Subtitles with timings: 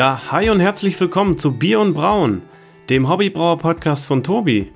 [0.00, 2.40] Ja, hi und herzlich willkommen zu Bier und Brauen,
[2.88, 4.72] dem Hobbybrauer-Podcast von Tobi.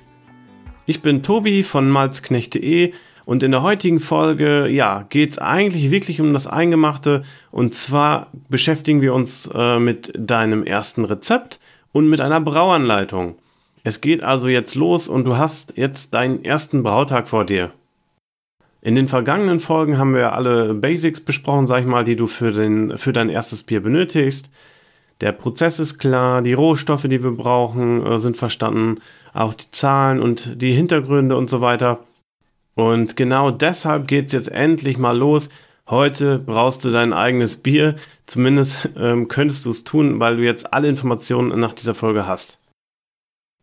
[0.85, 2.93] Ich bin Tobi von malzknecht.de
[3.25, 8.29] und in der heutigen Folge, ja, geht es eigentlich wirklich um das Eingemachte und zwar
[8.49, 11.59] beschäftigen wir uns äh, mit deinem ersten Rezept
[11.91, 13.33] und mit einer Brauanleitung.
[13.83, 17.71] Es geht also jetzt los und du hast jetzt deinen ersten Brautag vor dir.
[18.83, 22.51] In den vergangenen Folgen haben wir alle Basics besprochen, sag ich mal, die du für,
[22.51, 24.51] den, für dein erstes Bier benötigst.
[25.21, 28.99] Der Prozess ist klar, die Rohstoffe, die wir brauchen, äh, sind verstanden,
[29.33, 31.99] auch die Zahlen und die Hintergründe und so weiter.
[32.75, 35.49] Und genau deshalb geht es jetzt endlich mal los.
[35.87, 37.95] Heute brauchst du dein eigenes Bier.
[38.25, 42.59] Zumindest ähm, könntest du es tun, weil du jetzt alle Informationen nach dieser Folge hast.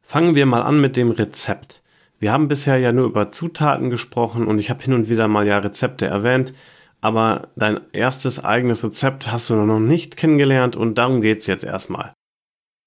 [0.02, 1.82] Fangen wir mal an mit dem Rezept.
[2.18, 5.46] Wir haben bisher ja nur über Zutaten gesprochen und ich habe hin und wieder mal
[5.46, 6.55] ja Rezepte erwähnt
[7.03, 12.15] aber dein erstes eigenes Rezept hast du noch nicht kennengelernt und darum geht's jetzt erstmal.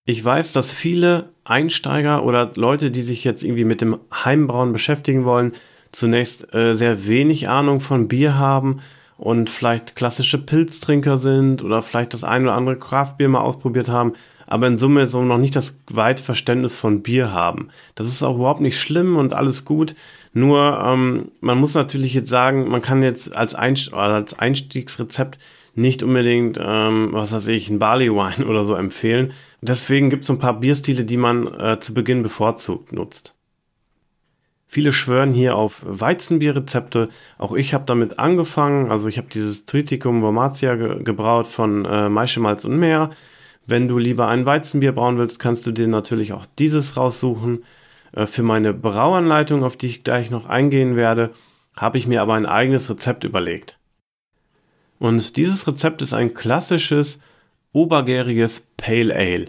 [0.07, 5.25] Ich weiß, dass viele Einsteiger oder Leute, die sich jetzt irgendwie mit dem Heimbrauen beschäftigen
[5.25, 5.51] wollen,
[5.91, 8.81] zunächst äh, sehr wenig Ahnung von Bier haben
[9.17, 14.13] und vielleicht klassische Pilztrinker sind oder vielleicht das ein oder andere Craftbier mal ausprobiert haben
[14.47, 17.69] aber in Summe so noch nicht das weite Verständnis von Bier haben.
[17.95, 19.95] Das ist auch überhaupt nicht schlimm und alles gut.
[20.37, 25.39] Nur ähm, man muss natürlich jetzt sagen, man kann jetzt als, Einst als Einstiegsrezept
[25.75, 29.31] nicht unbedingt, ähm, was weiß ich, ein Barley Wine oder so empfehlen.
[29.61, 33.37] Deswegen gibt es ein paar Bierstile, die man äh, zu Beginn bevorzugt nutzt.
[34.67, 37.07] Viele schwören hier auf Weizenbierrezepte.
[37.37, 38.91] Auch ich habe damit angefangen.
[38.91, 43.11] Also ich habe dieses Triticum Wormatia ge gebraut von äh, Maischemalz und Meer.
[43.65, 47.63] Wenn du lieber ein Weizenbier brauen willst, kannst du dir natürlich auch dieses raussuchen.
[48.15, 51.31] Äh, für meine Brauanleitung, auf die ich gleich noch eingehen werde,
[51.77, 53.77] habe ich mir aber ein eigenes Rezept überlegt.
[54.97, 57.19] Und dieses Rezept ist ein klassisches
[57.73, 59.47] obergäriges Pale Ale.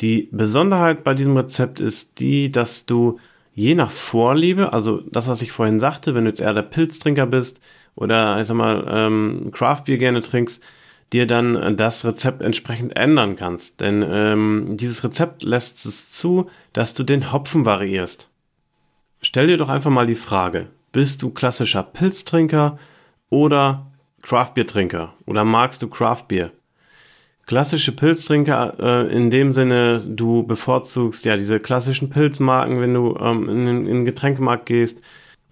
[0.00, 3.18] Die Besonderheit bei diesem Rezept ist die, dass du
[3.54, 7.26] je nach Vorliebe, also das, was ich vorhin sagte, wenn du jetzt eher der Pilztrinker
[7.26, 7.60] bist
[7.94, 10.62] oder ich sag mal ähm, Craftbier gerne trinkst,
[11.12, 13.80] dir dann das Rezept entsprechend ändern kannst.
[13.80, 18.28] Denn ähm, dieses Rezept lässt es zu, dass du den Hopfen variierst.
[19.22, 22.78] Stell dir doch einfach mal die Frage, bist du klassischer Pilztrinker
[23.28, 23.86] oder
[24.22, 26.52] Craftbiertrinker oder magst du Craftbier?
[27.46, 33.48] Klassische Pilztrinker äh, in dem Sinne, du bevorzugst ja diese klassischen Pilzmarken, wenn du ähm,
[33.48, 35.00] in, den Getränkemarkt gehst.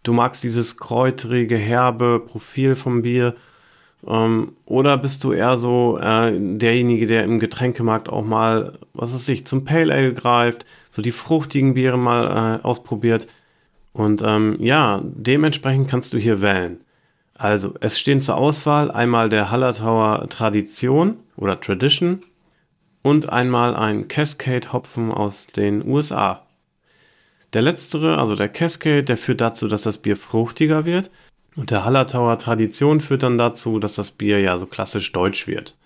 [0.05, 3.35] Du magst dieses kräutrige, herbe Profil vom Bier
[4.07, 9.29] ähm, oder bist du eher so äh, derjenige, der im Getränkemarkt auch mal, was weiß
[9.31, 13.27] ich, zum Pale Ale greift, so die fruchtigen Biere mal äh, ausprobiert?
[13.93, 16.81] Und ähm, ja, dementsprechend kannst du hier wählen.
[17.35, 22.21] Also, es stehen zur Auswahl einmal der Hallertauer Tradition oder Tradition
[23.03, 26.43] und einmal ein Cascade Hopfen aus den USA.
[27.53, 31.11] Der letztere, also der Cascade, der führt dazu, dass das Bier fruchtiger wird
[31.59, 35.77] und der Hallertauer Tradition führt dann dazu, dass das Bier ja so klassisch deutsch wird.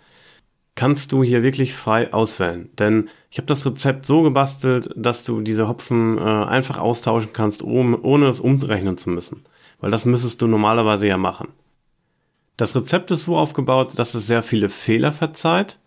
[0.75, 5.41] Kannst du hier wirklich frei auswählen, denn ich habe das Rezept so gebastelt, dass du
[5.41, 9.45] diese Hopfen äh, einfach austauschen kannst, um, ohne es umrechnen zu müssen,
[9.81, 11.49] weil das müsstest du normalerweise ja machen.
[12.59, 15.79] Das Rezept ist so aufgebaut, dass es sehr viele Fehler verzeiht,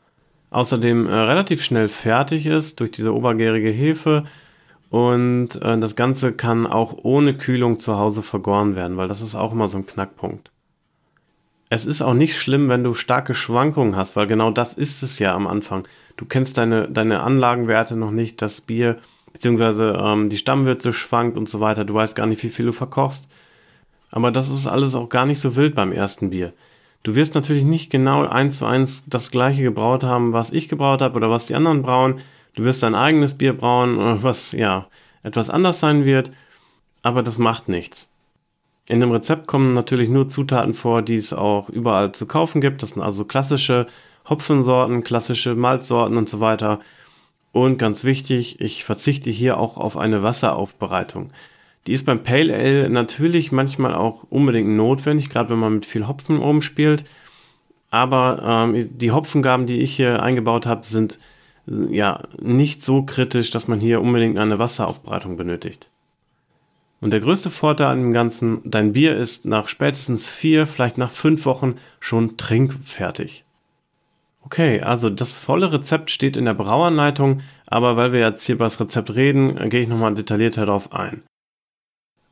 [0.49, 4.23] außerdem äh, relativ schnell fertig ist durch diese obergärige Hefe
[4.89, 9.35] und äh, das Ganze kann auch ohne Kühlung zu Hause vergoren werden, weil das ist
[9.35, 10.51] auch immer so ein Knackpunkt.
[11.69, 15.19] Es ist auch nicht schlimm, wenn du starke Schwankungen hast, weil genau das ist es
[15.19, 15.87] ja am Anfang.
[16.15, 18.97] Du kennst deine, deine Anlagenwerte noch nicht, das Bier,
[19.33, 21.83] beziehungsweise ähm, die Stammwürze schwankt und so weiter.
[21.83, 23.27] Du weißt gar nicht, wie viel du verkochst.
[24.11, 26.53] Aber das ist alles auch gar nicht so wild beim ersten Bier.
[27.03, 31.01] Du wirst natürlich nicht genau eins zu eins das gleiche gebraut haben, was ich gebraut
[31.01, 32.15] habe oder was die anderen brauen.
[32.55, 34.87] Du wirst dein eigenes Bier brauen, äh, was ja
[35.23, 36.31] etwas anders sein wird,
[37.01, 38.11] aber das macht nichts.
[38.87, 42.83] In dem Rezept kommen natürlich nur Zutaten vor, die es auch überall zu kaufen gibt.
[42.83, 43.87] Das sind also klassische
[44.29, 46.79] Hopfensorten, klassische Malzsorten und so weiter.
[47.51, 51.31] Und ganz wichtig, ich verzichte hier auch auf eine Wasseraufbereitung.
[51.87, 56.07] Die ist beim Pale Ale natürlich manchmal auch unbedingt notwendig, gerade wenn man mit viel
[56.07, 57.05] Hopfen rumspielt.
[57.89, 61.19] Aber ähm, die Hopfengaben, die ich hier eingebaut habe, sind
[61.67, 65.89] ja nicht so kritisch, dass man hier unbedingt eine Wasseraufbereitung benötigt.
[67.01, 71.11] Und der größte Vorteil an dem Ganzen, dein Bier ist nach spätestens vier, vielleicht nach
[71.11, 73.45] fünf Wochen schon trinkfertig.
[74.41, 78.65] Okay, also das volle Rezept steht in der Brauanleitung, aber weil wir jetzt hier über
[78.65, 81.23] das Rezept reden, gehe ich nochmal detaillierter darauf ein.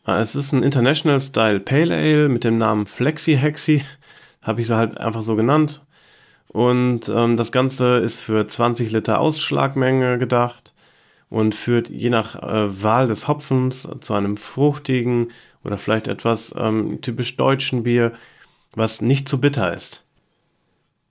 [0.06, 3.83] Es ist ein International Style Pale Ale mit dem Namen Flexi Hexi,
[4.41, 5.81] habe ich sie halt einfach so genannt.
[6.53, 10.71] Und ähm, das Ganze ist für 20 Liter Ausschlagmenge gedacht
[11.29, 15.29] und führt je nach äh, Wahl des Hopfens zu einem fruchtigen
[15.63, 18.13] oder vielleicht etwas ähm, typisch deutschen Bier,
[18.75, 20.05] was nicht zu bitter ist.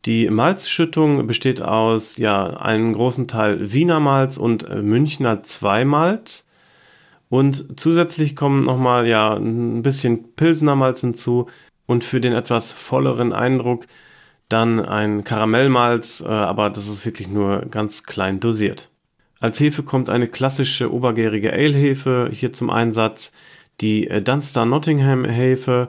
[0.05, 6.47] Die Malzschüttung besteht aus ja, einem großen Teil Wiener Malz und äh, Münchner Zweimalz.
[7.29, 11.49] Und zusätzlich kommen nochmal ja, ein bisschen Pilsener Malz hinzu
[11.87, 13.87] und für den etwas volleren Eindruck
[14.53, 18.91] dann ein Karamellmalz, äh, aber das ist wirklich nur ganz klein dosiert.
[19.41, 23.33] Als Hefe kommt eine klassische obergärige Ale-Hefe hier zum Einsatz.
[23.81, 25.89] Die äh, Dunstar Nottingham Hefe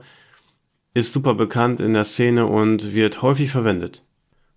[0.94, 4.04] ist super bekannt in der Szene und wird häufig verwendet.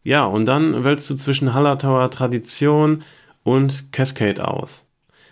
[0.03, 3.03] Ja, und dann wählst du zwischen Hallertauer Tradition
[3.43, 4.87] und Cascade aus.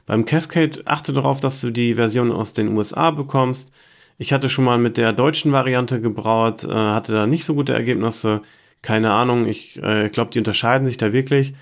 [0.06, 3.73] Beim Cascade achte darauf, dass du die Version aus den USA bekommst.
[4.19, 7.73] Ich hatte schon mal mit der deutschen Variante gebraut, äh, hatte da nicht so gute
[7.73, 8.43] Ergebnisse.
[8.84, 11.54] Keine Ahnung, ich äh, glaube, die unterscheiden sich da wirklich.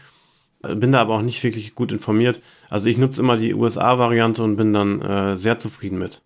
[0.64, 2.40] Äh, bin da aber auch nicht wirklich gut informiert.
[2.68, 6.20] Also ich nutze immer die USA-Variante und bin dann äh, sehr zufrieden mit.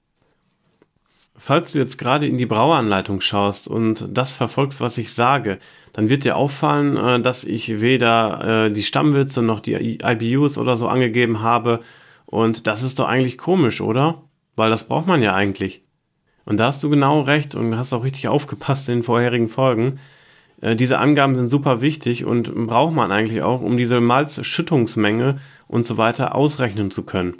[1.36, 5.58] Falls du jetzt gerade in die Braueranleitung schaust und das verfolgst, was ich sage,
[5.92, 10.78] dann wird dir auffallen, äh, dass ich weder äh, die Stammwürze noch die IBUs oder
[10.78, 11.80] so angegeben habe.
[12.24, 14.22] Und das ist doch eigentlich komisch, oder?
[14.56, 15.82] Weil das braucht man ja eigentlich.
[16.46, 19.98] Und da hast du genau recht und hast auch richtig aufgepasst in den vorherigen Folgen.
[20.60, 25.38] Äh, diese Angaben sind super wichtig und braucht man eigentlich auch, um diese Malzschüttungsmenge
[25.68, 27.34] und so weiter ausrechnen zu können.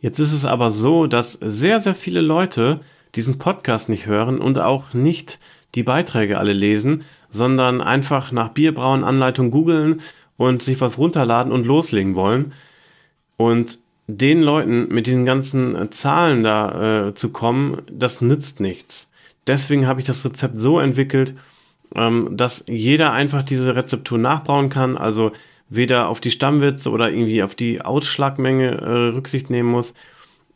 [0.00, 2.80] Jetzt ist es aber so, dass sehr, sehr viele Leute
[3.14, 5.38] diesen Podcast nicht hören und auch nicht
[5.74, 10.00] die Beiträge alle lesen, sondern einfach nach Bierbrauen Anleitung googeln
[10.36, 12.52] und sich was runterladen und loslegen wollen.
[13.36, 19.10] Und den Leuten mit diesen ganzen Zahlen da äh, zu kommen, das nützt nichts.
[19.46, 21.34] Deswegen habe ich das Rezept so entwickelt,
[21.94, 25.32] ähm, dass jeder einfach diese Rezeptur nachbauen kann, also
[25.68, 29.94] weder auf die Stammwürze oder irgendwie auf die Ausschlagmenge äh, Rücksicht nehmen muss,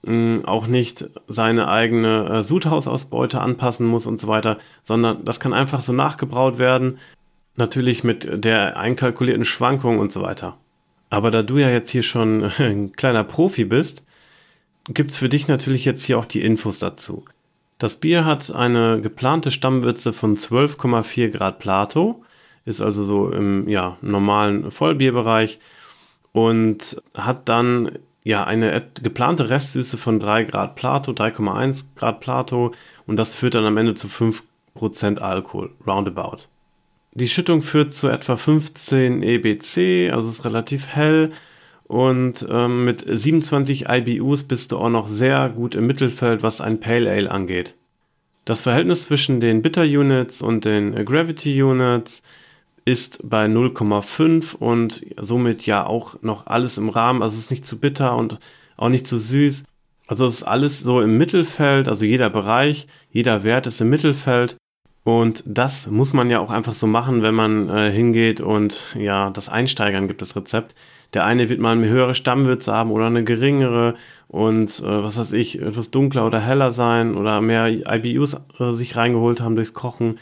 [0.03, 5.53] mh, auch nicht seine eigene äh, Sudhausausbeute anpassen muss und so weiter, sondern das kann
[5.53, 6.99] einfach so nachgebraut werden,
[7.57, 10.57] natürlich mit der einkalkulierten Schwankung und so weiter.
[11.11, 14.05] Aber da du ja jetzt hier schon ein kleiner Profi bist,
[14.89, 17.25] gibt es für dich natürlich jetzt hier auch die Infos dazu.
[17.79, 22.25] Das Bier hat eine geplante Stammwürze von 12,4 Grad Plato,
[22.65, 25.61] ist also so im ja, normalen Vollbierbereich
[26.33, 32.73] und hat dann ja eine geplante Restsüße von 3 Grad Plato, 3,1 Grad Plato
[33.07, 36.49] und das führt dann am Ende zu 5% Alkohol, roundabout.
[37.13, 41.33] Die Schüttung führt zu etwa 15 EBC, also ist relativ hell
[41.89, 46.81] und ähm, mit 27 IBUs bist du auch noch sehr gut im Mittelfeld, was ein
[46.81, 47.75] Pale Ale angeht.
[48.45, 52.23] Das Verhältnis zwischen den Bitter Units und den Gravity Units
[52.85, 57.23] ist bei 0,5 und somit ja auch noch alles im Rahmen.
[57.23, 58.39] Also es ist nicht zu bitter und
[58.77, 59.65] auch nicht zu süß.
[60.07, 64.57] Also es ist alles so im Mittelfeld, also jeder Bereich, jeder Wert ist im Mittelfeld.
[65.05, 69.31] Und das muss man ja auch einfach so machen, wenn man äh, hingeht und ja,
[69.31, 70.75] das Einsteigern gibt, das Rezept.
[71.15, 73.95] Der eine wird mal eine höhere Stammwürze haben oder eine geringere
[74.29, 78.97] und äh, was weiß ich, etwas dunkler oder heller sein oder mehr IBUs äh, sich
[78.97, 80.19] reingeholt haben durchs Kochen.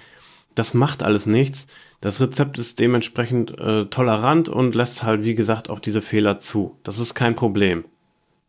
[0.54, 1.66] Das macht alles nichts.
[2.00, 6.78] Das Rezept ist dementsprechend äh, tolerant und lässt halt, wie gesagt, auch diese Fehler zu.
[6.84, 7.84] Das ist kein Problem.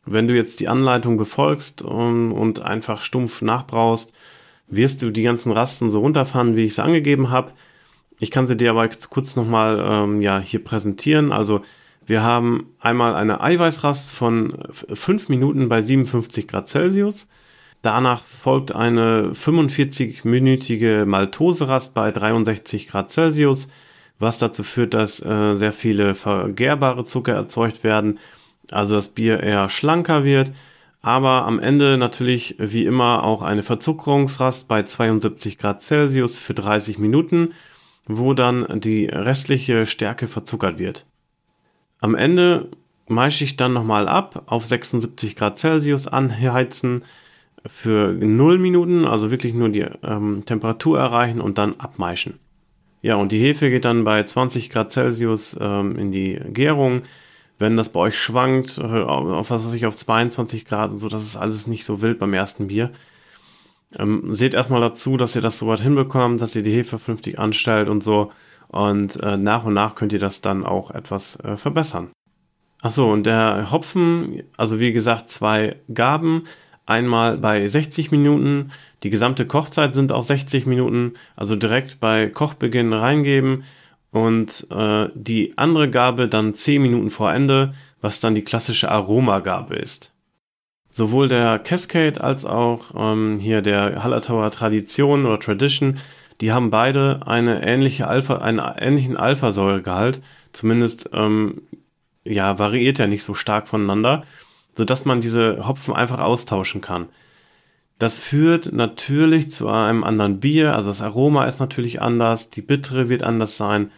[0.05, 4.13] Wenn du jetzt die Anleitung befolgst und, und einfach stumpf nachbraust,
[4.67, 7.51] wirst du die ganzen Rasten so runterfahren, wie ich es angegeben habe.
[8.19, 11.31] Ich kann sie dir aber kurz nochmal ähm, ja, hier präsentieren.
[11.31, 11.61] Also
[12.07, 17.27] wir haben einmal eine Eiweißrast von 5 Minuten bei 57 Grad Celsius.
[17.81, 23.67] Danach folgt eine 45-minütige Maltoserast bei 63 Grad Celsius,
[24.19, 28.19] was dazu führt, dass äh, sehr viele vergärbare Zucker erzeugt werden,
[28.71, 30.53] also das Bier eher schlanker wird.
[31.01, 36.99] Aber am Ende natürlich wie immer auch eine Verzuckerungsrast bei 72 Grad Celsius für 30
[36.99, 37.53] Minuten,
[38.05, 41.05] wo dann die restliche Stärke verzuckert wird.
[41.99, 42.69] Am Ende
[43.07, 47.03] meische ich dann nochmal ab, auf 76 Grad Celsius anheizen
[47.65, 52.39] für 0 Minuten, also wirklich nur die ähm, Temperatur erreichen und dann abmeischen.
[53.01, 57.03] Ja, und die Hefe geht dann bei 20 Grad Celsius ähm, in die Gärung.
[57.59, 61.23] Wenn das bei euch schwankt, äh, auf was weiß auf 22 Grad und so, das
[61.23, 62.91] ist alles nicht so wild beim ersten Bier.
[63.97, 67.39] Ähm, seht erstmal dazu, dass ihr das so weit hinbekommt, dass ihr die Hefe vernünftig
[67.39, 68.31] anstellt und so.
[68.69, 72.11] Und äh, nach und nach könnt ihr das dann auch etwas äh, verbessern.
[72.81, 76.43] Achso, und der Hopfen, also wie gesagt, zwei Gaben.
[76.85, 78.71] Einmal bei 60 Minuten.
[79.03, 81.13] Die gesamte Kochzeit sind auch 60 Minuten.
[81.35, 83.63] Also direkt bei Kochbeginn reingeben
[84.11, 89.75] und äh, die andere Gabe dann 10 Minuten vor Ende, was dann die klassische Aromagabe
[89.75, 90.13] ist.
[90.89, 95.97] Sowohl der Cascade als auch ähm, hier der Hallertauer Tradition oder Tradition,
[96.41, 100.21] die haben beide eine ähnliche Alpha, einen ähnlichen Alphasäuregehalt.
[100.51, 101.63] Zumindest ähm,
[102.23, 104.23] ja, variiert er nicht so stark voneinander,
[104.75, 107.07] sodass man diese Hopfen einfach austauschen kann.
[107.99, 113.09] Das führt natürlich zu einem anderen Bier, also das Aroma ist natürlich anders, die Bittere
[113.09, 113.91] wird anders sein,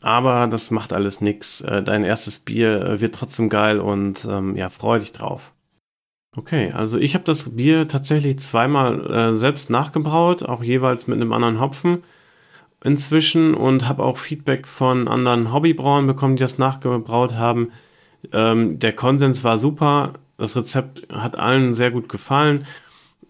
[0.00, 1.60] aber das macht alles nichts.
[1.60, 5.53] Äh, dein erstes Bier äh, wird trotzdem geil und ähm, ja, freu dich drauf.
[6.36, 11.32] Okay, also ich habe das Bier tatsächlich zweimal äh, selbst nachgebraut, auch jeweils mit einem
[11.32, 12.02] anderen Hopfen
[12.82, 17.70] inzwischen und habe auch Feedback von anderen Hobbybrauern bekommen, die das nachgebraut haben.
[18.32, 22.66] Ähm, der Konsens war super, das Rezept hat allen sehr gut gefallen.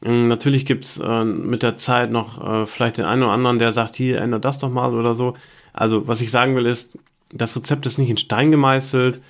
[0.03, 3.73] Ähm, natürlich gibt's äh, mit der Zeit noch äh, vielleicht den einen oder anderen, der
[3.73, 5.35] sagt, hier ändert das doch mal oder so.
[5.75, 6.99] Also was ich sagen will ist,
[7.33, 9.21] das Rezept ist nicht in Stein gemeißelt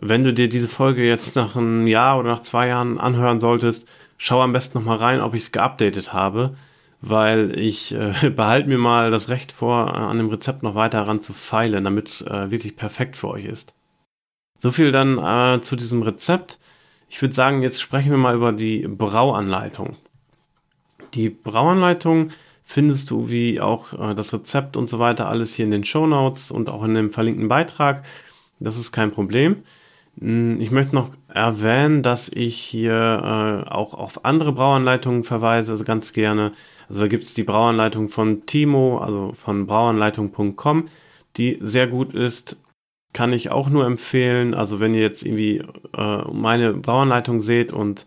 [0.00, 3.88] wenn du dir diese Folge jetzt nach einem Jahr oder nach zwei Jahren anhören solltest,
[4.16, 6.54] schau am besten nochmal rein, ob ich es geupdatet habe,
[7.00, 11.22] weil ich äh, behalte mir mal das Recht vor, an dem Rezept noch weiter ran
[11.22, 13.74] zu feilen, damit es äh, wirklich perfekt für euch ist.
[14.58, 16.58] So viel dann äh, zu diesem Rezept.
[17.08, 19.96] Ich würde sagen, jetzt sprechen wir mal über die Brauanleitung.
[21.14, 22.30] Die Brauanleitung
[22.64, 26.06] findest du wie auch äh, das Rezept und so weiter alles hier in den Show
[26.06, 28.04] Notes und auch in dem verlinkten Beitrag.
[28.60, 29.62] Das ist kein Problem.
[30.20, 32.92] Hm, ich möchte noch erwähnen, dass ich hier
[33.66, 36.52] äh, auch auf andere Brauanleitungen verweise, also ganz gerne.
[36.88, 40.86] Also da gibt es die Brauanleitung von Timo, also von brauanleitung.com,
[41.36, 42.60] die sehr gut ist.
[43.12, 44.54] Kann ich auch nur empfehlen.
[44.54, 45.62] Also wenn ihr jetzt irgendwie
[45.96, 48.06] äh, meine Brauanleitung seht und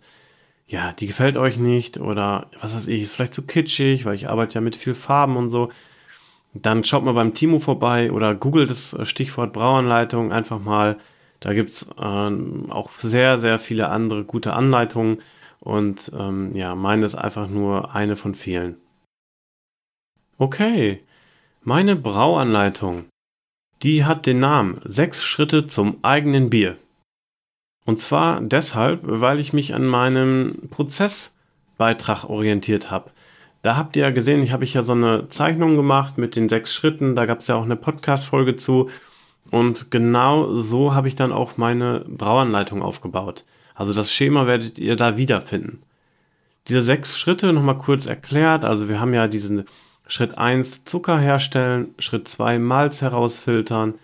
[0.66, 4.28] ja, die gefällt euch nicht oder was weiß ich, ist vielleicht zu kitschig, weil ich
[4.28, 5.70] arbeite ja mit viel Farben und so,
[6.54, 10.98] dann schaut mal beim Timo vorbei oder googelt das Stichwort Brauanleitung einfach mal
[11.42, 15.20] da gibt's ähm, auch sehr, sehr viele andere gute Anleitungen
[15.58, 18.76] und ähm, ja, meine ist einfach nur eine von vielen.
[20.38, 21.02] Okay,
[21.62, 23.06] meine Brauanleitung,
[23.82, 26.76] die hat den Namen Sechs Schritte zum eigenen Bier.
[27.84, 33.10] Und zwar deshalb, weil ich mich an meinem Prozessbeitrag orientiert habe.
[33.62, 36.48] Da habt ihr ja gesehen, ich habe ich ja so eine Zeichnung gemacht mit den
[36.48, 37.16] sechs Schritten.
[37.16, 38.90] Da gab es ja auch eine Podcast-Folge zu.
[39.52, 43.44] Und genau so habe ich dann auch meine Brauanleitung aufgebaut.
[43.74, 45.82] Also das Schema werdet ihr da wiederfinden.
[46.68, 48.64] Diese sechs Schritte nochmal kurz erklärt.
[48.64, 49.66] Also wir haben ja diesen
[50.06, 53.98] Schritt 1 Zucker herstellen, Schritt 2 Malz herausfiltern,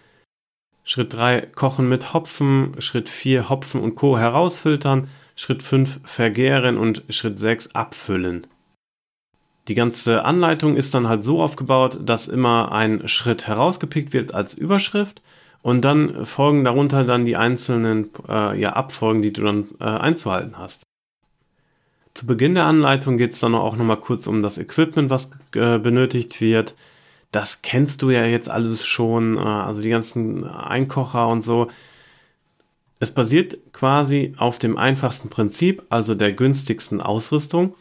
[0.85, 4.19] Schritt 3 kochen mit Hopfen, Schritt 4 Hopfen und Co.
[4.19, 8.47] herausfiltern, Schritt 5 vergären und Schritt 6 abfüllen.
[9.69, 14.55] Die ganze Anleitung ist dann halt so aufgebaut, dass immer ein Schritt herausgepickt wird als
[14.55, 15.21] Überschrift
[15.61, 20.57] und dann folgen darunter dann die einzelnen äh, ja, Abfolgen, die du dann äh, einzuhalten
[20.57, 20.85] hast.
[22.15, 25.79] Zu Beginn der Anleitung geht es dann auch nochmal kurz um das Equipment, was äh,
[25.79, 26.75] benötigt wird.
[27.31, 31.69] Das kennst du ja jetzt alles schon, äh, also die ganzen Einkocher und so.
[33.01, 37.75] Es basiert quasi auf dem einfachsten Prinzip, also der günstigsten Ausrüstung.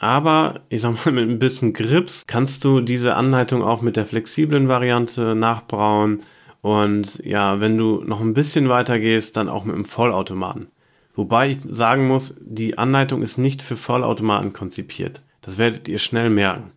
[0.00, 4.06] Aber ich sag mal, mit ein bisschen Grips kannst du diese Anleitung auch mit der
[4.06, 6.22] flexiblen Variante nachbrauen.
[6.62, 10.68] Und ja, wenn du noch ein bisschen weiter gehst, dann auch mit dem Vollautomaten.
[11.14, 15.22] Wobei ich sagen muss, die Anleitung ist nicht für Vollautomaten konzipiert.
[15.42, 16.72] Das werdet ihr schnell merken.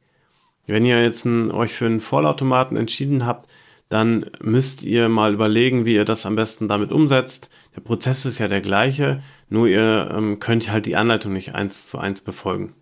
[0.68, 3.50] Wenn ihr jetzt ein, euch für einen Vollautomaten entschieden habt,
[3.88, 7.50] dann müsst ihr mal überlegen, wie ihr das am besten damit umsetzt.
[7.76, 11.88] Der Prozess ist ja der gleiche, nur ihr ähm, könnt halt die Anleitung nicht eins
[11.88, 12.74] zu eins befolgen.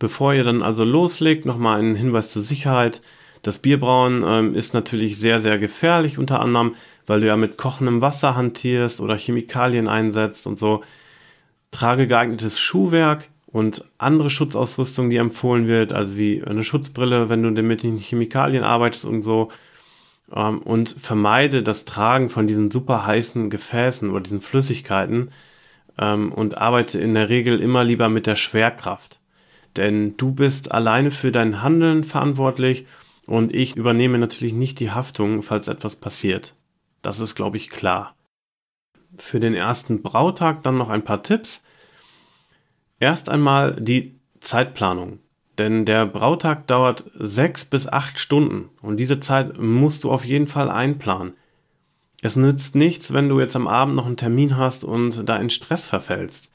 [0.00, 3.02] Bevor ihr dann also loslegt, nochmal ein Hinweis zur Sicherheit.
[3.42, 6.74] Das Bierbrauen ähm, ist natürlich sehr, sehr gefährlich, unter anderem,
[7.06, 10.82] weil du ja mit kochendem Wasser hantierst oder Chemikalien einsetzt und so.
[11.70, 17.62] Trage geeignetes Schuhwerk und andere Schutzausrüstung, die empfohlen wird, also wie eine Schutzbrille, wenn du
[17.62, 19.50] mit den Chemikalien arbeitest und so.
[20.34, 25.30] Ähm, und vermeide das Tragen von diesen super heißen Gefäßen oder diesen Flüssigkeiten
[25.98, 29.19] ähm, und arbeite in der Regel immer lieber mit der Schwerkraft.
[29.76, 32.86] Denn du bist alleine für dein Handeln verantwortlich
[33.26, 36.54] und ich übernehme natürlich nicht die Haftung, falls etwas passiert.
[37.02, 38.14] Das ist, glaube ich, klar.
[39.16, 41.64] Für den ersten Brautag dann noch ein paar Tipps.
[42.98, 45.20] Erst einmal die Zeitplanung.
[45.58, 50.46] Denn der Brautag dauert sechs bis acht Stunden und diese Zeit musst du auf jeden
[50.46, 51.34] Fall einplanen.
[52.22, 55.50] Es nützt nichts, wenn du jetzt am Abend noch einen Termin hast und da in
[55.50, 56.50] Stress verfällst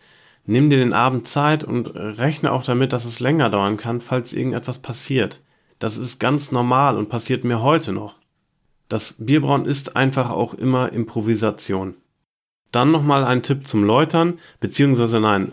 [0.46, 4.34] nimm dir den Abend Zeit und rechne auch damit, dass es länger dauern kann, falls
[4.34, 5.42] irgendetwas passiert.
[5.80, 8.20] Das ist ganz normal und passiert mir heute noch.
[8.88, 11.96] Das Bierbrauen ist einfach auch immer Improvisation.
[12.72, 15.52] Dann nochmal ein Tipp zum Läutern, beziehungsweise nein,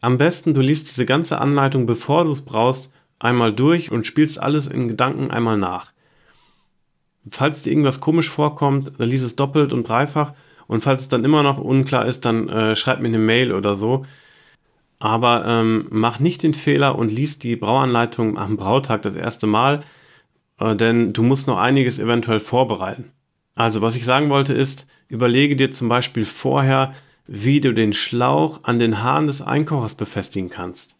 [0.00, 4.42] am besten du liest diese ganze Anleitung, bevor du es brauchst, einmal durch und spielst
[4.42, 5.92] alles in Gedanken einmal nach.
[7.28, 10.32] Falls dir irgendwas komisch vorkommt, dann lies es doppelt und dreifach
[10.70, 13.74] und falls es dann immer noch unklar ist, dann äh, schreib mir eine Mail oder
[13.74, 14.06] so.
[15.00, 19.82] Aber ähm, mach nicht den Fehler und lies die Brauanleitung am Brautag das erste Mal,
[20.60, 23.10] äh, denn du musst noch einiges eventuell vorbereiten.
[23.56, 26.92] Also was ich sagen wollte ist, überlege dir zum Beispiel vorher,
[27.26, 30.96] wie du den Schlauch an den Haaren des Einkochers befestigen kannst.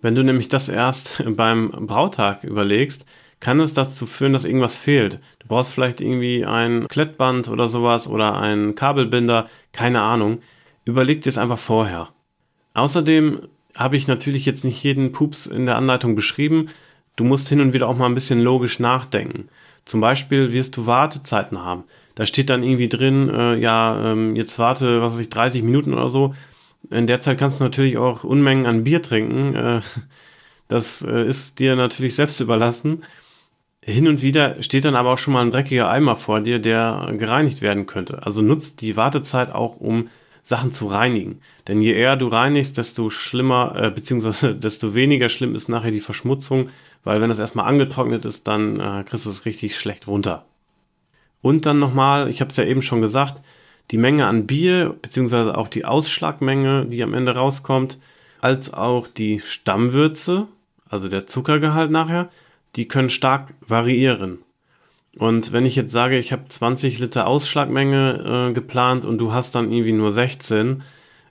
[0.00, 3.04] Wenn du nämlich das erst beim Brautag überlegst,
[3.40, 5.20] kann es dazu führen, dass irgendwas fehlt.
[5.38, 10.40] Du brauchst vielleicht irgendwie ein Klettband oder sowas oder einen Kabelbinder, keine Ahnung.
[10.84, 12.08] Überleg dir es einfach vorher.
[12.74, 13.42] Außerdem
[13.76, 16.68] habe ich natürlich jetzt nicht jeden Pups in der Anleitung beschrieben.
[17.16, 19.48] Du musst hin und wieder auch mal ein bisschen logisch nachdenken.
[19.84, 21.84] Zum Beispiel wirst du Wartezeiten haben.
[22.14, 25.94] Da steht dann irgendwie drin, äh, ja, ähm, jetzt warte, was weiß ich, 30 Minuten
[25.94, 26.34] oder so.
[26.90, 29.54] In der Zeit kannst du natürlich auch Unmengen an Bier trinken.
[29.54, 29.80] Äh,
[30.68, 33.02] das äh, ist dir natürlich selbst überlassen.
[33.82, 37.14] Hin und wieder steht dann aber auch schon mal ein dreckiger Eimer vor dir, der
[37.16, 38.26] gereinigt werden könnte.
[38.26, 40.08] Also nutzt die Wartezeit auch, um
[40.42, 41.40] Sachen zu reinigen.
[41.68, 46.00] Denn je eher du reinigst, desto schlimmer, äh, beziehungsweise desto weniger schlimm ist nachher die
[46.00, 46.70] Verschmutzung,
[47.04, 50.46] weil wenn das erstmal angetrocknet ist, dann äh, kriegst du es richtig schlecht runter.
[51.42, 53.42] Und dann nochmal, ich habe es ja eben schon gesagt,
[53.90, 57.98] die Menge an Bier, beziehungsweise auch die Ausschlagmenge, die am Ende rauskommt,
[58.40, 60.46] als auch die Stammwürze,
[60.88, 62.30] also der Zuckergehalt nachher,
[62.76, 64.38] die können stark variieren.
[65.18, 69.54] Und wenn ich jetzt sage, ich habe 20 Liter Ausschlagmenge äh, geplant und du hast
[69.54, 70.82] dann irgendwie nur 16,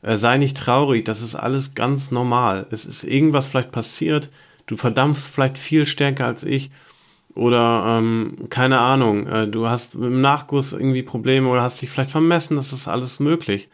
[0.02, 2.68] äh, sei nicht traurig, das ist alles ganz normal.
[2.70, 4.30] Es ist irgendwas vielleicht passiert,
[4.66, 6.72] du verdampfst vielleicht viel stärker als ich
[7.38, 12.10] oder ähm, keine Ahnung, äh, du hast dem Nachguss irgendwie Probleme oder hast dich vielleicht
[12.10, 13.70] vermessen, das ist alles möglich.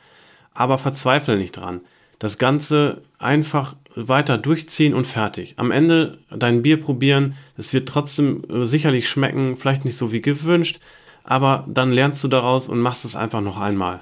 [0.54, 1.82] Aber verzweifle nicht dran.
[2.19, 5.56] Das Ganze einfach weiter durchziehen und fertig.
[5.58, 10.21] Am Ende dein Bier probieren, es wird trotzdem äh, sicherlich schmecken, vielleicht nicht so wie
[10.21, 10.79] gewünscht,
[11.23, 14.01] aber dann lernst du daraus und machst es einfach noch einmal.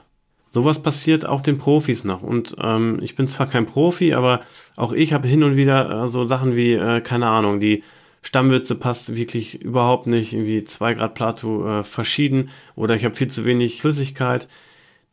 [0.50, 2.24] Sowas passiert auch den Profis noch.
[2.24, 4.42] Und ähm, ich bin zwar kein Profi, aber
[4.76, 7.84] auch ich habe hin und wieder äh, so Sachen wie, äh, keine Ahnung, die
[8.22, 13.30] Stammwürze passt wirklich überhaupt nicht, irgendwie 2 Grad Plato äh, verschieden oder ich habe viel
[13.30, 14.48] zu wenig Flüssigkeit,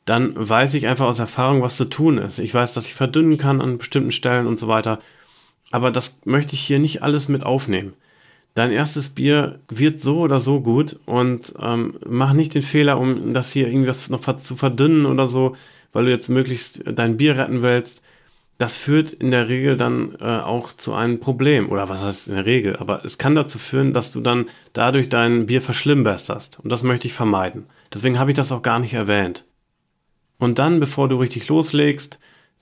[0.09, 2.38] dann weiß ich einfach aus Erfahrung, was zu tun ist.
[2.38, 5.01] Ich weiß, dass ich verdünnen kann an bestimmten Stellen und so weiter.
[5.71, 7.94] Aber das möchte ich hier nicht alles mit aufnehmen.
[8.55, 13.33] Dein erstes Bier wird so oder so gut und ähm, mach nicht den Fehler, um
[13.33, 15.55] das hier irgendwas noch zu verdünnen oder so,
[15.92, 18.03] weil du jetzt möglichst dein Bier retten willst
[18.59, 21.71] das führt in der Regel dann äh, auch zu einem Problem.
[21.71, 22.77] Oder was heißt in der Regel?
[22.77, 26.59] Aber es kann dazu führen, dass du dann dadurch dein Bier verschlimmbesserst.
[26.61, 27.66] Und das möchte ich vermeiden.
[27.94, 29.44] Deswegen habe ich das auch gar nicht erwähnt.
[30.38, 32.18] Und dann, bevor du richtig loslegst,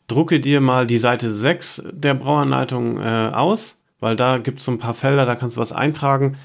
[0.08, 4.72] drucke dir mal die Seite 6 der Brauanleitung äh, aus, weil da gibt es so
[4.72, 6.36] ein paar Felder, da kannst du was eintragen.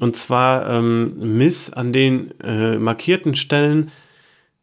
[0.00, 3.90] Und zwar ähm, miss an den äh, markierten Stellen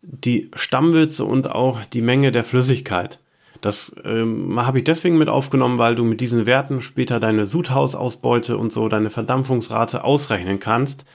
[0.02, 3.20] die Stammwürze und auch die Menge der Flüssigkeit.
[3.62, 8.58] Das ähm, habe ich deswegen mit aufgenommen, weil du mit diesen Werten später deine Sudhausausbeute
[8.58, 11.06] und so deine Verdampfungsrate ausrechnen kannst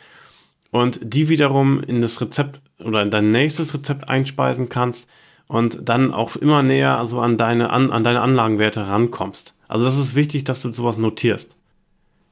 [0.71, 5.09] und die wiederum in das Rezept oder in dein nächstes Rezept einspeisen kannst
[5.47, 9.55] und dann auch immer näher also an deine, an, an deine Anlagenwerte rankommst.
[9.69, 11.57] Also das ist wichtig, dass du sowas notierst.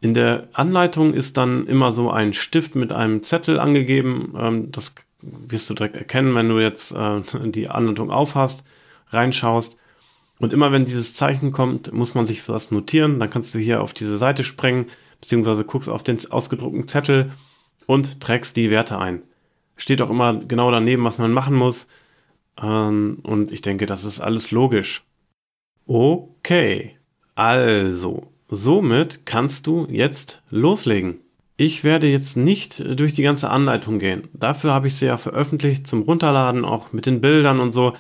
[0.01, 4.35] In der Anleitung ist dann immer so ein Stift mit einem Zettel angegeben.
[4.39, 7.21] Ähm, das wirst du direkt erkennen, wenn du jetzt äh,
[7.51, 8.65] die Anleitung aufhast,
[9.09, 9.77] reinschaust.
[10.39, 13.19] Und immer wenn dieses Zeichen kommt, muss man sich was notieren.
[13.19, 14.87] Dann kannst du hier auf diese Seite springen,
[15.21, 17.33] beziehungsweise guckst auf den ausgedruckten Zettel
[17.89, 19.23] und trägst die Werte ein.
[19.77, 21.89] Steht auch immer genau daneben, was man machen muss.
[22.61, 25.05] Ähm, und ich denke, das ist alles logisch.
[25.87, 26.99] Okay,
[27.35, 31.21] also, somit kannst du jetzt loslegen.
[31.57, 34.29] Ich werde jetzt nicht durch die ganze Anleitung gehen.
[34.35, 37.95] Dafür habe ich sie ja veröffentlicht zum Runterladen, auch mit den Bildern und so.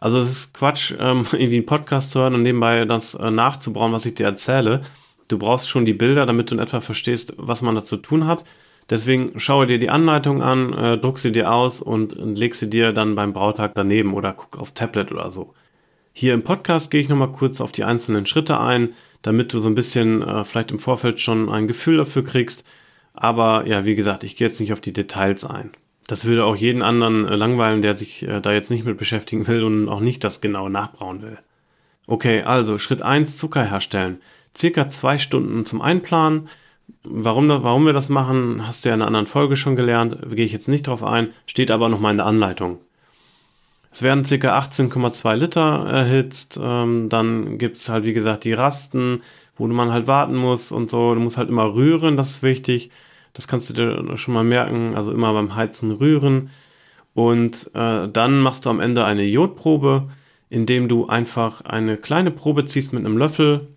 [0.00, 3.92] Also es ist Quatsch, ähm, irgendwie einen Podcast zu hören und nebenbei das äh, nachzubauen,
[3.92, 4.82] was ich dir erzähle.
[5.28, 8.26] Du brauchst schon die Bilder, damit du in etwa verstehst, was man da zu tun
[8.26, 8.42] hat.
[8.90, 12.70] Deswegen schaue dir die Anleitung an, äh, druck sie dir aus und, und leg sie
[12.70, 15.54] dir dann beim Brautag daneben oder guck aufs Tablet oder so.
[16.12, 19.68] Hier im Podcast gehe ich nochmal kurz auf die einzelnen Schritte ein, damit du so
[19.68, 22.64] ein bisschen äh, vielleicht im Vorfeld schon ein Gefühl dafür kriegst.
[23.12, 25.70] Aber ja, wie gesagt, ich gehe jetzt nicht auf die Details ein.
[26.06, 29.46] Das würde auch jeden anderen äh, langweilen, der sich äh, da jetzt nicht mit beschäftigen
[29.46, 31.38] will und auch nicht das genau nachbrauen will.
[32.06, 34.18] Okay, also Schritt 1, Zucker herstellen.
[34.56, 36.48] Circa zwei Stunden zum Einplanen.
[37.10, 40.44] Warum, warum wir das machen, hast du ja in einer anderen Folge schon gelernt, gehe
[40.44, 42.78] ich jetzt nicht drauf ein, steht aber nochmal in der Anleitung.
[43.90, 44.58] Es werden ca.
[44.58, 49.22] 18,2 Liter erhitzt, ähm, dann gibt es halt wie gesagt die Rasten,
[49.56, 52.90] wo man halt warten muss und so, du musst halt immer rühren, das ist wichtig,
[53.32, 56.50] das kannst du dir schon mal merken, also immer beim Heizen rühren
[57.14, 60.08] und äh, dann machst du am Ende eine Jodprobe,
[60.50, 63.68] indem du einfach eine kleine Probe ziehst mit einem Löffel,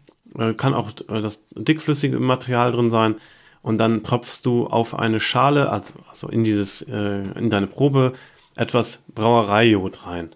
[0.53, 3.15] kann auch äh, das dickflüssige Material drin sein.
[3.61, 8.13] Und dann tropfst du auf eine Schale, also, also in dieses, äh, in deine Probe,
[8.55, 10.29] etwas Brauereijod rein.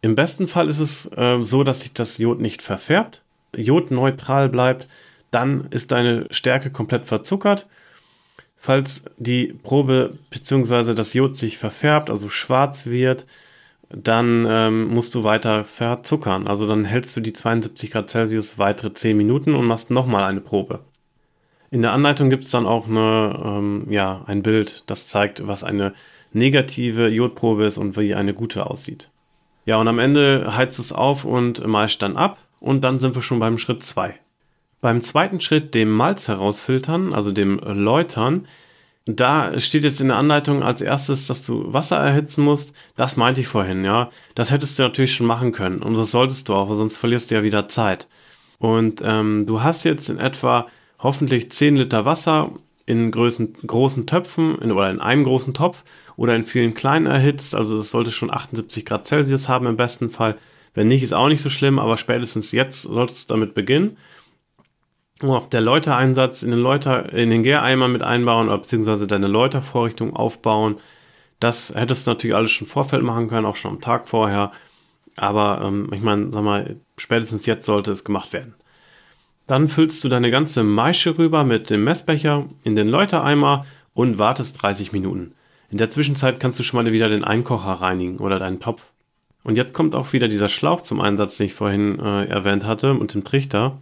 [0.00, 3.22] Im besten Fall ist es äh, so, dass sich das Jod nicht verfärbt,
[3.56, 4.88] Jod neutral bleibt,
[5.30, 7.66] dann ist deine Stärke komplett verzuckert.
[8.56, 10.94] Falls die Probe bzw.
[10.94, 13.26] das Jod sich verfärbt, also schwarz wird,
[13.90, 16.46] dann ähm, musst du weiter verzuckern.
[16.46, 20.40] Also dann hältst du die 72 Grad Celsius weitere 10 Minuten und machst nochmal eine
[20.40, 20.80] Probe.
[21.70, 25.64] In der Anleitung gibt es dann auch eine, ähm, ja, ein Bild, das zeigt, was
[25.64, 25.94] eine
[26.32, 29.10] negative Jodprobe ist und wie eine gute aussieht.
[29.64, 33.22] Ja, und am Ende heizt es auf und meist dann ab und dann sind wir
[33.22, 34.14] schon beim Schritt 2.
[34.80, 38.46] Beim zweiten Schritt, dem Malz herausfiltern, also dem Läutern,
[39.08, 42.74] da steht jetzt in der Anleitung als erstes, dass du Wasser erhitzen musst.
[42.94, 44.10] Das meinte ich vorhin, ja.
[44.34, 45.82] Das hättest du natürlich schon machen können.
[45.82, 48.06] Und das solltest du auch, sonst verlierst du ja wieder Zeit.
[48.58, 50.66] Und ähm, du hast jetzt in etwa
[50.98, 52.52] hoffentlich 10 Liter Wasser
[52.84, 55.84] in großen, großen Töpfen in, oder in einem großen Topf
[56.16, 57.54] oder in vielen kleinen erhitzt.
[57.54, 60.36] Also das sollte schon 78 Grad Celsius haben im besten Fall.
[60.74, 63.96] Wenn nicht, ist auch nicht so schlimm, aber spätestens jetzt solltest du damit beginnen
[65.22, 70.14] auch der Läutereinsatz in den Läuter, in den Gäreimer mit einbauen oder beziehungsweise deine Läutervorrichtung
[70.14, 70.76] aufbauen.
[71.40, 74.52] Das hättest du natürlich alles schon im Vorfeld machen können, auch schon am Tag vorher.
[75.16, 78.54] Aber ähm, ich meine, sag mal, spätestens jetzt sollte es gemacht werden.
[79.48, 84.62] Dann füllst du deine ganze Maische rüber mit dem Messbecher in den Läutereimer und wartest
[84.62, 85.34] 30 Minuten.
[85.70, 88.92] In der Zwischenzeit kannst du schon mal wieder den Einkocher reinigen oder deinen Topf.
[89.44, 92.92] Und jetzt kommt auch wieder dieser Schlauch zum Einsatz, den ich vorhin äh, erwähnt hatte,
[92.92, 93.78] und dem Trichter.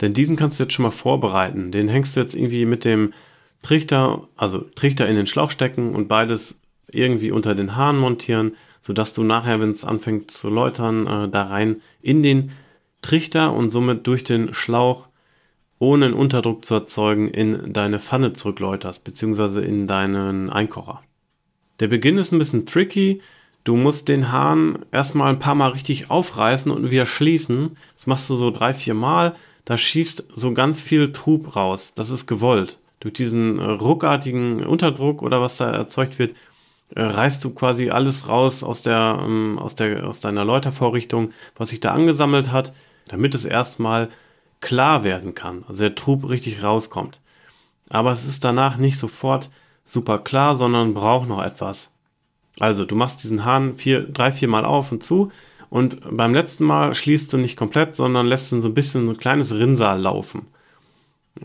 [0.00, 1.70] Denn diesen kannst du jetzt schon mal vorbereiten.
[1.70, 3.12] Den hängst du jetzt irgendwie mit dem
[3.62, 6.60] Trichter, also Trichter in den Schlauch stecken und beides
[6.90, 11.44] irgendwie unter den Haaren montieren, sodass du nachher, wenn es anfängt zu läutern, äh, da
[11.44, 12.52] rein in den
[13.02, 15.08] Trichter und somit durch den Schlauch
[15.78, 21.02] ohne einen Unterdruck zu erzeugen in deine Pfanne zurückläuterst, beziehungsweise in deinen Einkocher.
[21.80, 23.22] Der Beginn ist ein bisschen tricky.
[23.64, 27.76] Du musst den Hahn erstmal ein paar Mal richtig aufreißen und wieder schließen.
[27.94, 31.94] Das machst du so drei, vier Mal da schießt so ganz viel Trub raus.
[31.94, 32.78] Das ist gewollt.
[33.00, 36.34] Durch diesen äh, ruckartigen Unterdruck oder was da erzeugt wird,
[36.94, 41.70] äh, reißt du quasi alles raus aus der, ähm, aus der, aus deiner Läutervorrichtung, was
[41.70, 42.72] sich da angesammelt hat,
[43.08, 44.08] damit es erstmal
[44.60, 45.64] klar werden kann.
[45.68, 47.20] Also der Trub richtig rauskommt.
[47.88, 49.50] Aber es ist danach nicht sofort
[49.84, 51.90] super klar, sondern braucht noch etwas.
[52.58, 55.32] Also du machst diesen Hahn vier, drei, vier Mal auf und zu,
[55.70, 59.12] und beim letzten Mal schließt du nicht komplett, sondern lässt dann so ein bisschen so
[59.12, 60.46] ein kleines Rinnsal laufen.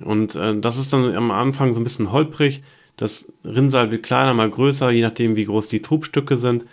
[0.04, 2.64] Und äh, das ist dann am Anfang so ein bisschen holprig.
[2.98, 6.66] Das Rinnsal wird kleiner, mal größer, je nachdem, wie groß die Trubstücke sind.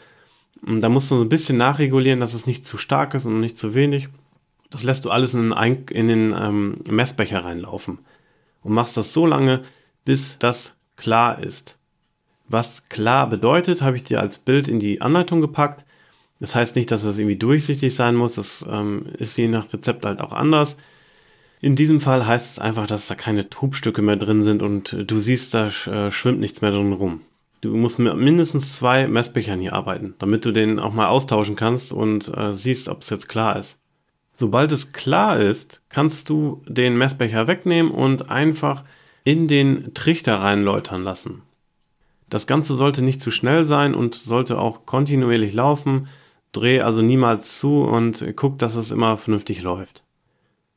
[0.64, 3.40] Und da musst du so ein bisschen nachregulieren, dass es nicht zu stark ist und
[3.40, 4.08] nicht zu wenig.
[4.70, 7.98] Das lässt du alles in den, in den ähm, Messbecher reinlaufen.
[8.62, 9.62] Und machst das so lange,
[10.04, 11.78] bis das klar ist.
[12.48, 15.84] Was klar bedeutet, habe ich dir als Bild in die Anleitung gepackt.
[16.42, 18.34] Das heißt nicht, dass es irgendwie durchsichtig sein muss.
[18.34, 20.76] Das ähm, ist je nach Rezept halt auch anders.
[21.60, 25.18] In diesem Fall heißt es einfach, dass da keine Trubstücke mehr drin sind und du
[25.20, 27.20] siehst, da äh, schwimmt nichts mehr drin rum.
[27.60, 31.92] Du musst mit mindestens zwei Messbechern hier arbeiten, damit du den auch mal austauschen kannst
[31.92, 33.78] und äh, siehst, ob es jetzt klar ist.
[34.32, 38.82] Sobald es klar ist, kannst du den Messbecher wegnehmen und einfach
[39.22, 41.42] in den Trichter reinläutern lassen.
[42.28, 46.08] Das Ganze sollte nicht zu schnell sein und sollte auch kontinuierlich laufen.
[46.52, 50.02] Dreh also niemals zu und guck, dass es immer vernünftig läuft.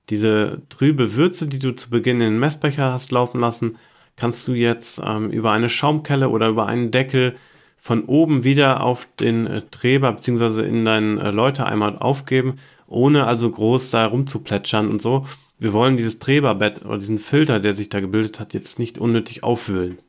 [0.10, 3.78] Diese trübe Würze, die du zu Beginn in den Messbecher hast laufen lassen,
[4.16, 7.36] kannst du jetzt ähm, über eine Schaumkelle oder über einen Deckel
[7.78, 10.66] von oben wieder auf den äh, Träber bzw.
[10.68, 12.56] in deinen äh, Läutereimer aufgeben,
[12.88, 15.26] ohne also groß da rumzuplätschern und so.
[15.60, 19.44] Wir wollen dieses Träberbett oder diesen Filter, der sich da gebildet hat, jetzt nicht unnötig
[19.44, 20.00] aufwühlen.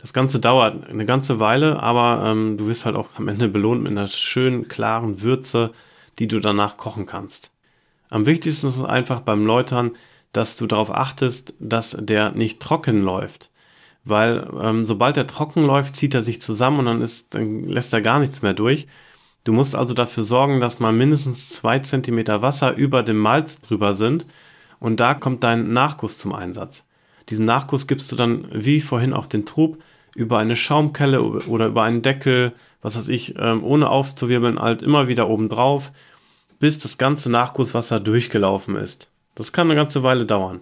[0.00, 3.82] Das Ganze dauert eine ganze Weile, aber ähm, du wirst halt auch am Ende belohnt
[3.82, 5.72] mit einer schönen, klaren Würze,
[6.18, 7.52] die du danach kochen kannst.
[8.08, 9.92] Am wichtigsten ist einfach beim Läutern,
[10.32, 13.50] dass du darauf achtest, dass der nicht trocken läuft.
[14.04, 17.92] Weil ähm, sobald er trocken läuft, zieht er sich zusammen und dann, ist, dann lässt
[17.92, 18.86] er gar nichts mehr durch.
[19.44, 23.94] Du musst also dafür sorgen, dass mal mindestens zwei Zentimeter Wasser über dem Malz drüber
[23.94, 24.26] sind
[24.78, 26.86] und da kommt dein Nachguss zum Einsatz.
[27.30, 29.78] Diesen Nachguss gibst du dann, wie vorhin auch den Trub,
[30.14, 35.08] über eine Schaumkelle oder über einen Deckel, was weiß ich, ähm, ohne aufzuwirbeln, halt immer
[35.08, 35.92] wieder oben drauf,
[36.58, 39.10] bis das ganze Nachgusswasser durchgelaufen ist.
[39.34, 40.60] Das kann eine ganze Weile dauern.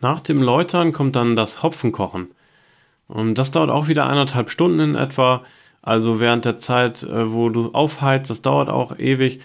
[0.00, 2.28] Nach dem Läutern kommt dann das Hopfenkochen.
[3.08, 5.44] Und das dauert auch wieder eineinhalb Stunden in etwa.
[5.80, 9.40] Also während der Zeit, äh, wo du aufheizt, das dauert auch ewig,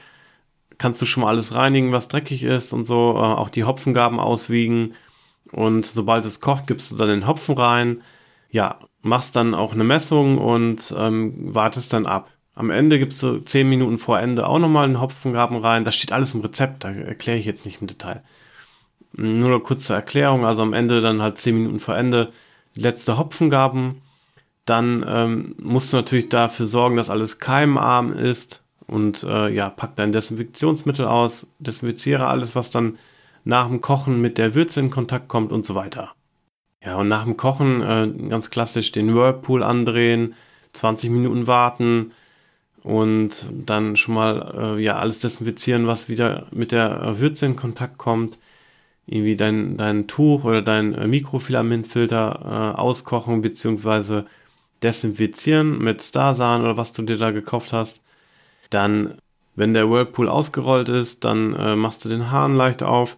[0.80, 4.19] kannst du schon mal alles reinigen, was dreckig ist und so, äh, auch die Hopfengaben
[4.19, 4.95] auswiegen.
[5.51, 8.01] Und sobald es kocht, gibst du dann den Hopfen rein.
[8.49, 12.29] Ja, machst dann auch eine Messung und ähm, wartest dann ab.
[12.53, 15.85] Am Ende gibst du zehn Minuten vor Ende auch nochmal einen Hopfengaben rein.
[15.85, 18.23] Das steht alles im Rezept, da erkläre ich jetzt nicht im Detail.
[19.13, 22.31] Nur kurz zur Erklärung, also am Ende dann halt zehn Minuten vor Ende
[22.75, 24.01] letzte Hopfengaben.
[24.65, 29.95] Dann ähm, musst du natürlich dafür sorgen, dass alles keimarm ist und äh, ja, pack
[29.95, 32.97] dein Desinfektionsmittel aus, desinfiziere alles, was dann
[33.43, 36.13] nach dem Kochen mit der Würze in Kontakt kommt und so weiter.
[36.84, 40.34] Ja, und nach dem Kochen äh, ganz klassisch den Whirlpool andrehen,
[40.73, 42.12] 20 Minuten warten
[42.84, 47.56] und dann schon mal äh, ja alles desinfizieren, was wieder mit der äh, Würze in
[47.56, 48.39] Kontakt kommt.
[49.08, 54.23] Irgendwie dein, dein Tuch oder dein äh, Mikrofilamenfilter äh, auskochen bzw.
[54.84, 58.04] desinfizieren mit Starsan oder was du dir da gekauft hast.
[58.69, 59.19] Dann,
[59.62, 63.15] wenn der Whirlpool ausgerollt ist, dann äh, machst du den Hahn leicht auf,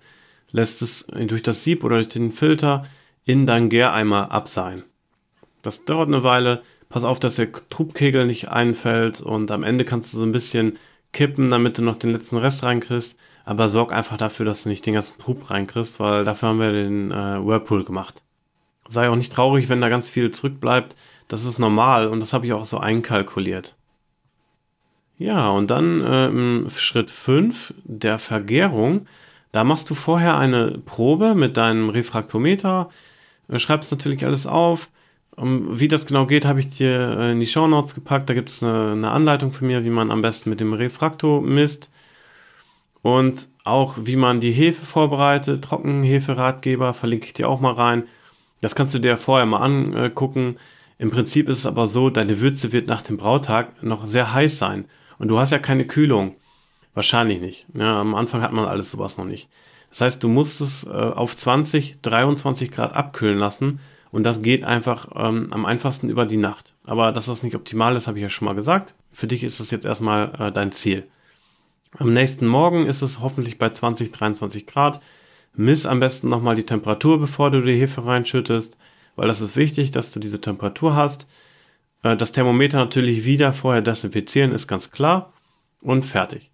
[0.51, 2.83] lässt es durch das Sieb oder durch den Filter
[3.23, 4.83] in deinen Gäreimer abseihen.
[5.61, 6.61] Das dauert eine Weile.
[6.89, 10.77] Pass auf, dass der Trubkegel nicht einfällt und am Ende kannst du so ein bisschen
[11.13, 13.17] kippen, damit du noch den letzten Rest reinkriegst.
[13.45, 16.73] Aber sorg einfach dafür, dass du nicht den ganzen Trub reinkriegst, weil dafür haben wir
[16.73, 18.21] den äh, Whirlpool gemacht.
[18.89, 20.93] Sei auch nicht traurig, wenn da ganz viel zurückbleibt.
[21.29, 23.77] Das ist normal und das habe ich auch so einkalkuliert.
[25.23, 29.07] Ja, und dann äh, Schritt 5 der Vergärung,
[29.53, 32.89] da machst du vorher eine Probe mit deinem Refraktometer,
[33.47, 34.89] Du schreibst natürlich alles auf.
[35.35, 38.29] Um, wie das genau geht, habe ich dir äh, in die Show Notes gepackt.
[38.29, 41.41] Da gibt es eine, eine, Anleitung von mir, wie man am besten mit dem Refrakto
[41.41, 41.89] misst.
[43.01, 45.63] Und auch wie man die Hefe vorbereitet.
[45.63, 48.03] Trockenhefe-Ratgeber verlinke ich dir auch mal rein.
[48.61, 50.57] Das kannst du dir vorher mal angucken.
[50.97, 54.57] Im Prinzip ist es aber so, deine Würze wird nach dem Brautag noch sehr heiß
[54.57, 54.85] sein.
[55.19, 56.35] Und du hast ja keine Kühlung.
[56.93, 57.65] Wahrscheinlich nicht.
[57.73, 59.49] Ja, am Anfang hat man alles sowas noch nicht.
[59.89, 63.79] Das heißt, du musst es äh, auf 20, 23 Grad abkühlen lassen
[64.11, 66.75] und das geht einfach ähm, am einfachsten über die Nacht.
[66.85, 68.93] Aber dass das nicht optimal ist, habe ich ja schon mal gesagt.
[69.11, 71.07] Für dich ist das jetzt erstmal äh, dein Ziel.
[71.97, 74.99] Am nächsten Morgen ist es hoffentlich bei 20, 23 Grad.
[75.55, 78.77] Miss am besten nochmal die Temperatur, bevor du die Hefe reinschüttest,
[79.15, 81.27] weil das ist wichtig, dass du diese Temperatur hast.
[82.03, 85.33] Äh, das Thermometer natürlich wieder vorher desinfizieren, ist ganz klar.
[85.81, 86.51] Und fertig.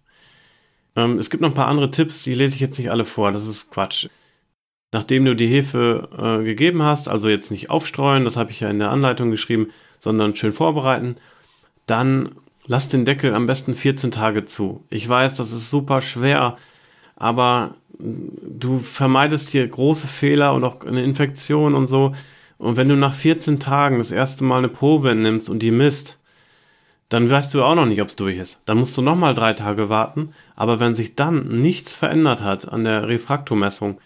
[0.96, 3.30] Ähm, es gibt noch ein paar andere Tipps, die lese ich jetzt nicht alle vor,
[3.30, 4.08] das ist Quatsch.
[4.92, 8.68] Nachdem du die Hefe äh, gegeben hast, also jetzt nicht aufstreuen, das habe ich ja
[8.70, 9.68] in der Anleitung geschrieben,
[10.00, 11.16] sondern schön vorbereiten,
[11.86, 12.34] dann
[12.66, 14.84] lass den Deckel am besten 14 Tage zu.
[14.90, 16.56] Ich weiß, das ist super schwer,
[17.14, 22.14] aber du vermeidest hier große Fehler und auch eine Infektion und so.
[22.60, 26.20] Und wenn du nach 14 Tagen das erste Mal eine Probe nimmst und die misst,
[27.08, 28.60] dann weißt du auch noch nicht, ob es durch ist.
[28.66, 30.34] Dann musst du nochmal drei Tage warten.
[30.56, 33.98] Aber wenn sich dann nichts verändert hat an der Refraktommessung,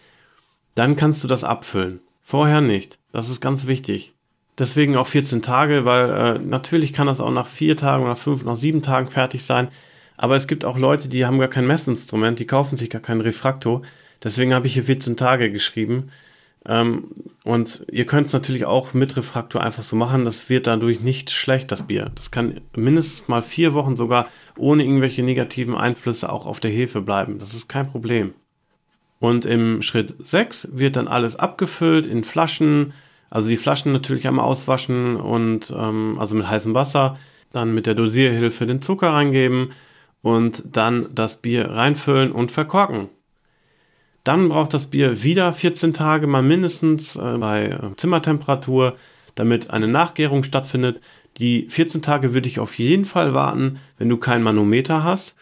[0.76, 2.00] dann kannst du das abfüllen.
[2.22, 3.00] Vorher nicht.
[3.10, 4.12] Das ist ganz wichtig.
[4.56, 8.44] Deswegen auch 14 Tage, weil äh, natürlich kann das auch nach vier Tagen, nach fünf,
[8.44, 9.66] nach sieben Tagen fertig sein.
[10.16, 13.20] Aber es gibt auch Leute, die haben gar kein Messinstrument, die kaufen sich gar kein
[13.20, 13.82] Refrakto.
[14.22, 16.10] Deswegen habe ich hier 14 Tage geschrieben.
[16.66, 17.08] Ähm,
[17.44, 20.24] und ihr könnt es natürlich auch mit Refraktor einfach so machen.
[20.24, 22.10] Das wird dadurch nicht schlecht, das Bier.
[22.14, 27.02] Das kann mindestens mal vier Wochen sogar ohne irgendwelche negativen Einflüsse auch auf der Hefe
[27.02, 27.38] bleiben.
[27.38, 28.32] Das ist kein Problem.
[29.20, 32.92] Und im Schritt 6 wird dann alles abgefüllt in Flaschen.
[33.30, 37.18] Also die Flaschen natürlich einmal auswaschen und ähm, also mit heißem Wasser.
[37.50, 39.70] Dann mit der Dosierhilfe den Zucker reingeben
[40.22, 43.08] und dann das Bier reinfüllen und verkorken.
[44.24, 48.96] Dann braucht das Bier wieder 14 Tage mal mindestens äh, bei äh, Zimmertemperatur,
[49.34, 51.00] damit eine Nachgärung stattfindet.
[51.36, 55.36] Die 14 Tage würde ich auf jeden Fall warten, wenn du kein Manometer hast.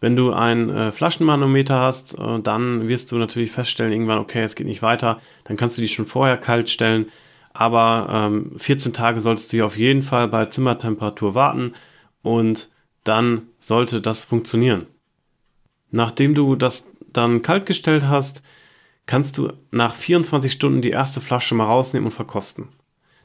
[0.00, 4.56] Wenn du ein äh, Flaschenmanometer hast, äh, dann wirst du natürlich feststellen, irgendwann, okay, es
[4.56, 5.20] geht nicht weiter.
[5.44, 7.06] Dann kannst du die schon vorher kalt stellen.
[7.52, 11.72] Aber ähm, 14 Tage solltest du hier auf jeden Fall bei Zimmertemperatur warten
[12.22, 12.68] und
[13.04, 14.88] dann sollte das funktionieren.
[15.92, 18.42] Nachdem du das dann kalt gestellt hast,
[19.06, 22.68] kannst du nach 24 Stunden die erste Flasche mal rausnehmen und verkosten.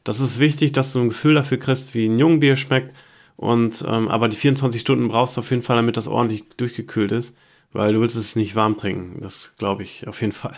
[0.04, 2.96] Das ist wichtig, dass du ein Gefühl dafür kriegst, wie ein Jungbier schmeckt.
[3.36, 7.12] Und ähm, aber die 24 Stunden brauchst du auf jeden Fall, damit das ordentlich durchgekühlt
[7.12, 7.38] ist,
[7.72, 9.22] weil du willst es nicht warm trinken.
[9.22, 10.58] Das glaube ich auf jeden Fall.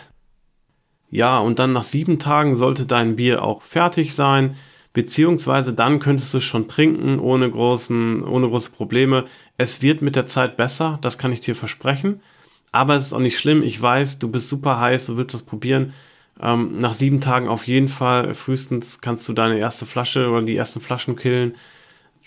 [1.10, 4.56] Ja, und dann nach sieben Tagen sollte dein Bier auch fertig sein,
[4.94, 9.26] beziehungsweise dann könntest du es schon trinken ohne großen, ohne große Probleme.
[9.58, 12.22] Es wird mit der Zeit besser, das kann ich dir versprechen.
[12.72, 13.62] Aber es ist auch nicht schlimm.
[13.62, 15.92] Ich weiß, du bist super heiß, du willst das probieren.
[16.40, 20.56] Ähm, nach sieben Tagen auf jeden Fall, frühestens kannst du deine erste Flasche oder die
[20.56, 21.54] ersten Flaschen killen.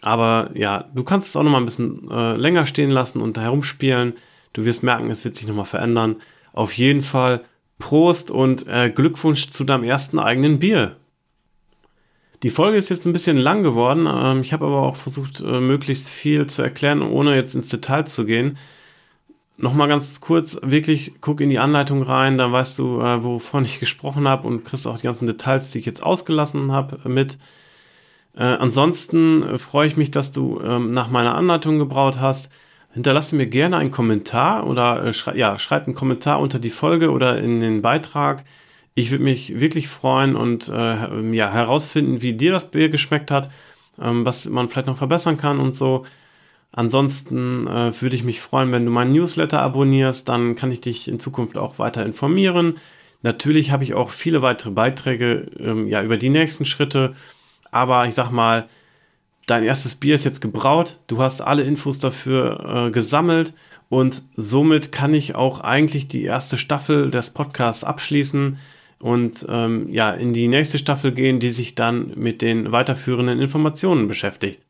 [0.02, 3.38] Aber ja, du kannst es auch noch mal ein bisschen äh, länger stehen lassen und
[3.38, 4.14] herumspielen.
[4.54, 6.18] Du wirst merken, es wird sich noch mal verändern.
[6.54, 7.42] Auf jeden Fall
[7.80, 10.96] Prost und äh, Glückwunsch zu deinem ersten eigenen Bier.
[12.44, 14.08] Die Folge ist jetzt ein bisschen lang geworden.
[14.08, 18.06] Ähm, ich habe aber auch versucht, äh, möglichst viel zu erklären, ohne jetzt ins Detail
[18.06, 18.58] zu gehen.
[19.58, 23.80] Nochmal ganz kurz, wirklich guck in die Anleitung rein, dann weißt du, äh, wovon ich
[23.80, 27.38] gesprochen habe und kriegst auch die ganzen Details, die ich jetzt ausgelassen habe, mit.
[28.36, 32.52] Äh, ansonsten äh, freue ich mich, dass du ähm, nach meiner Anleitung gebraut hast.
[32.94, 37.12] Hinterlasse mir gerne einen Kommentar oder äh, schrei ja, schreib einen Kommentar unter die Folge
[37.12, 38.44] oder in den Beitrag.
[38.94, 43.50] Ich würde mich wirklich freuen und äh, ja, herausfinden, wie dir das Bier geschmeckt hat,
[44.02, 46.06] ähm, was man vielleicht noch verbessern kann und so.
[46.78, 51.08] Ansonsten äh, würde ich mich freuen, wenn du meinen Newsletter abonnierst, dann kann ich dich
[51.08, 52.76] in Zukunft auch weiter informieren.
[53.22, 57.16] Natürlich habe ich auch viele weitere Beiträge ähm, ja, über die nächsten Schritte,
[57.72, 58.68] aber ich sag mal,
[59.48, 63.54] dein erstes Bier ist jetzt gebraut, du hast alle Infos dafür äh, gesammelt
[63.88, 68.58] und somit kann ich auch eigentlich die erste Staffel des Podcasts abschließen
[69.00, 74.10] und ähm, ja in die nächste Staffel gehen, die sich dann mit den weiterführenden Informationen
[74.10, 74.65] beschäftigt.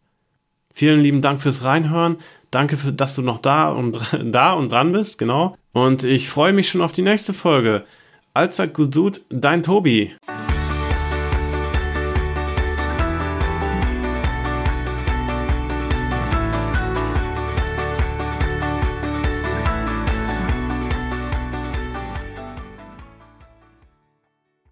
[0.78, 2.18] Vielen lieben Dank fürs Reinhören.
[2.52, 5.56] Danke, für, dass du noch da und da und dran bist, genau.
[5.72, 7.86] Und ich freue mich schon auf die nächste Folge.
[8.34, 10.12] Allzeit gut, dein Tobi.